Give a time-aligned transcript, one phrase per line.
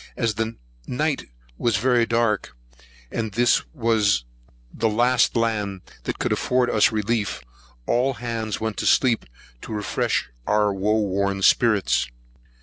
[0.17, 0.55] As the
[0.87, 1.25] night
[1.59, 2.57] was very dark,
[3.11, 4.25] and this was
[4.73, 7.39] the last land that could afford us relief,
[7.85, 9.25] all hands went to sleep,
[9.61, 12.07] to refresh our woe worn spirits.